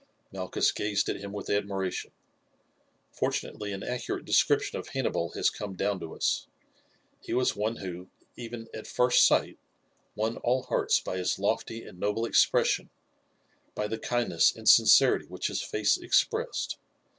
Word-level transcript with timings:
Malchus 0.31 0.71
gazed 0.71 1.09
at 1.09 1.17
him 1.19 1.31
with 1.31 1.47
admiration. 1.47 2.11
Fortunately 3.11 3.71
an 3.71 3.83
accurate 3.83 4.25
description 4.25 4.79
of 4.79 4.87
Hannibal 4.87 5.29
has 5.33 5.51
come 5.51 5.75
down 5.75 5.99
to 5.99 6.15
us. 6.15 6.47
He 7.21 7.35
was 7.35 7.55
one 7.55 7.75
who, 7.75 8.09
even 8.35 8.67
at 8.73 8.87
first 8.87 9.23
sight, 9.27 9.59
won 10.15 10.37
all 10.37 10.63
hearts 10.63 10.99
by 10.99 11.17
his 11.17 11.37
lofty 11.37 11.83
and 11.85 11.99
noble 11.99 12.25
expression, 12.25 12.89
by 13.75 13.85
the 13.87 13.99
kindness 13.99 14.55
and 14.55 14.67
sincerity 14.67 15.27
which 15.27 15.49
his 15.49 15.61
face 15.61 15.97
expressed. 15.97 16.79